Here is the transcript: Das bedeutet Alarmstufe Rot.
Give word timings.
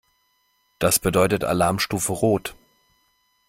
Das 0.79 0.97
bedeutet 0.97 1.43
Alarmstufe 1.43 2.11
Rot. 2.11 2.55